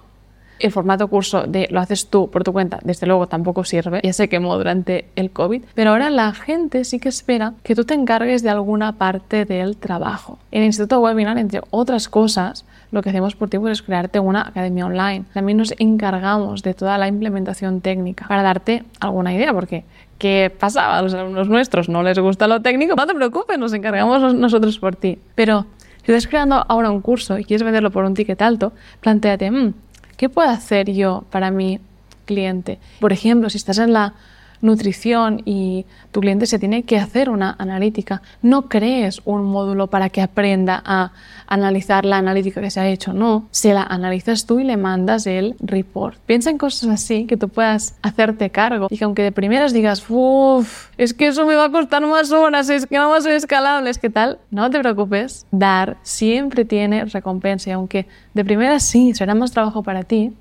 el 0.59 0.71
formato 0.71 1.07
curso 1.07 1.43
de 1.43 1.67
lo 1.71 1.79
haces 1.79 2.07
tú 2.07 2.29
por 2.29 2.43
tu 2.43 2.53
cuenta, 2.53 2.79
desde 2.83 3.07
luego 3.07 3.27
tampoco 3.27 3.63
sirve, 3.63 4.01
ya 4.03 4.13
se 4.13 4.29
quemó 4.29 4.57
durante 4.57 5.05
el 5.15 5.31
COVID, 5.31 5.63
pero 5.75 5.91
ahora 5.91 6.09
la 6.09 6.33
gente 6.33 6.83
sí 6.83 6.99
que 6.99 7.09
espera 7.09 7.53
que 7.63 7.75
tú 7.75 7.85
te 7.85 7.93
encargues 7.93 8.43
de 8.43 8.49
alguna 8.49 8.93
parte 8.93 9.45
del 9.45 9.77
trabajo. 9.77 10.39
En 10.51 10.61
el 10.61 10.67
Instituto 10.67 10.99
Webinar, 10.99 11.37
entre 11.37 11.61
otras 11.71 12.09
cosas, 12.09 12.65
lo 12.91 13.01
que 13.01 13.09
hacemos 13.09 13.35
por 13.35 13.49
ti 13.49 13.59
pues, 13.59 13.79
es 13.79 13.81
crearte 13.81 14.19
una 14.19 14.41
academia 14.41 14.85
online. 14.85 15.25
También 15.33 15.57
nos 15.57 15.73
encargamos 15.77 16.63
de 16.63 16.73
toda 16.73 16.97
la 16.97 17.07
implementación 17.07 17.81
técnica 17.81 18.27
para 18.27 18.43
darte 18.43 18.83
alguna 18.99 19.33
idea, 19.33 19.53
porque 19.53 19.83
¿qué 20.17 20.51
pasaba? 20.57 21.01
Los 21.01 21.13
alumnos 21.13 21.49
nuestros 21.49 21.89
no 21.89 22.03
les 22.03 22.17
gusta 22.19 22.47
lo 22.47 22.61
técnico, 22.61 22.95
no 22.95 23.05
te 23.05 23.13
preocupes, 23.13 23.57
nos 23.59 23.73
encargamos 23.73 24.33
nosotros 24.33 24.79
por 24.79 24.95
ti. 24.95 25.19
Pero 25.35 25.65
si 26.03 26.13
estás 26.13 26.27
creando 26.27 26.63
ahora 26.67 26.89
un 26.89 27.01
curso 27.01 27.37
y 27.37 27.43
quieres 27.43 27.63
venderlo 27.63 27.91
por 27.91 28.05
un 28.05 28.13
ticket 28.13 28.41
alto, 28.41 28.71
planteate, 29.01 29.51
mm, 29.51 29.73
¿qué 30.17 30.27
puedo 30.29 30.49
hacer 30.49 30.91
yo 30.91 31.23
para 31.31 31.51
mi 31.51 31.79
cliente? 32.25 32.79
Por 32.99 33.13
ejemplo, 33.13 33.49
si 33.49 33.57
estás 33.57 33.77
en 33.77 33.93
la 33.93 34.13
nutrición 34.61 35.41
y 35.45 35.85
tu 36.11 36.21
cliente 36.21 36.45
se 36.45 36.59
tiene 36.59 36.83
que 36.83 36.97
hacer 36.97 37.29
una 37.29 37.55
analítica. 37.57 38.21
No 38.41 38.69
crees 38.69 39.21
un 39.25 39.45
módulo 39.45 39.87
para 39.87 40.09
que 40.09 40.21
aprenda 40.21 40.81
a 40.85 41.11
analizar 41.47 42.05
la 42.05 42.17
analítica 42.17 42.61
que 42.61 42.69
se 42.69 42.79
ha 42.79 42.87
hecho, 42.87 43.13
no. 43.13 43.47
Se 43.51 43.73
la 43.73 43.83
analizas 43.83 44.45
tú 44.45 44.59
y 44.59 44.63
le 44.63 44.77
mandas 44.77 45.27
el 45.27 45.55
report. 45.59 46.17
Piensa 46.25 46.49
en 46.49 46.57
cosas 46.57 46.89
así 46.89 47.25
que 47.25 47.37
tú 47.37 47.49
puedas 47.49 47.95
hacerte 48.01 48.49
cargo 48.49 48.87
y 48.89 48.97
que 48.97 49.05
aunque 49.05 49.23
de 49.23 49.31
primeras 49.31 49.73
digas, 49.73 50.03
uff, 50.09 50.89
es 50.97 51.13
que 51.13 51.27
eso 51.27 51.45
me 51.45 51.55
va 51.55 51.65
a 51.65 51.71
costar 51.71 52.05
más 52.05 52.31
horas, 52.31 52.69
es 52.69 52.85
que 52.85 52.97
no 52.97 53.13
a 53.13 53.21
ser 53.21 53.33
escalable, 53.33 53.89
es 53.89 53.97
que 53.97 54.09
tal, 54.09 54.39
no 54.51 54.69
te 54.69 54.79
preocupes. 54.79 55.45
Dar 55.51 55.97
siempre 56.03 56.65
tiene 56.65 57.05
recompensa 57.05 57.69
y 57.69 57.73
aunque 57.73 58.07
de 58.33 58.45
primeras 58.45 58.83
sí 58.83 59.13
será 59.13 59.33
más 59.35 59.51
trabajo 59.51 59.83
para 59.83 60.03
ti, 60.03 60.33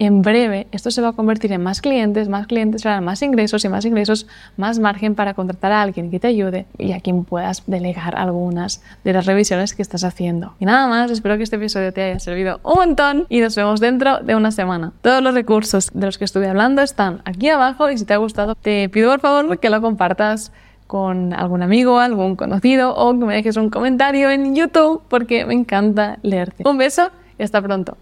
en 0.00 0.22
breve 0.22 0.66
esto 0.72 0.90
se 0.90 1.02
va 1.02 1.08
a 1.08 1.12
convertir 1.12 1.52
en 1.52 1.62
más 1.62 1.82
clientes, 1.82 2.28
más 2.28 2.46
clientes 2.46 2.82
serán 2.82 3.04
más 3.04 3.20
ingresos 3.22 3.64
y 3.64 3.68
más 3.68 3.84
ingresos, 3.84 4.26
más 4.56 4.78
margen 4.78 5.14
para 5.14 5.34
contratar 5.34 5.72
a 5.72 5.82
alguien 5.82 6.10
que 6.10 6.18
te 6.18 6.26
ayude 6.26 6.66
y 6.78 6.92
a 6.92 7.00
quien 7.00 7.24
puedas 7.24 7.62
delegar 7.66 8.16
algunas 8.16 8.82
de 9.04 9.12
las 9.12 9.26
revisiones 9.26 9.74
que 9.74 9.82
estás 9.82 10.02
haciendo. 10.02 10.54
Y 10.58 10.64
nada 10.64 10.88
más, 10.88 11.10
espero 11.10 11.36
que 11.36 11.42
este 11.42 11.56
episodio 11.56 11.92
te 11.92 12.02
haya 12.02 12.18
servido 12.18 12.60
un 12.64 12.76
montón 12.76 13.26
y 13.28 13.40
nos 13.40 13.54
vemos 13.54 13.78
dentro 13.78 14.20
de 14.20 14.34
una 14.34 14.50
semana. 14.52 14.92
Todos 15.02 15.22
los 15.22 15.34
recursos 15.34 15.90
de 15.92 16.06
los 16.06 16.16
que 16.16 16.24
estuve 16.24 16.48
hablando 16.48 16.80
están 16.80 17.20
aquí 17.26 17.50
abajo 17.50 17.90
y 17.90 17.98
si 17.98 18.06
te 18.06 18.14
ha 18.14 18.18
gustado 18.18 18.54
te 18.54 18.88
pido 18.88 19.10
por 19.10 19.20
favor 19.20 19.58
que 19.58 19.68
lo 19.68 19.82
compartas 19.82 20.50
con 20.86 21.34
algún 21.34 21.62
amigo, 21.62 22.00
algún 22.00 22.36
conocido 22.36 22.96
o 22.96 23.12
que 23.18 23.24
me 23.26 23.34
dejes 23.34 23.58
un 23.58 23.68
comentario 23.68 24.30
en 24.30 24.56
YouTube 24.56 25.02
porque 25.08 25.44
me 25.44 25.52
encanta 25.52 26.18
leerte. 26.22 26.66
Un 26.66 26.78
beso 26.78 27.10
y 27.38 27.42
hasta 27.42 27.60
pronto. 27.60 27.98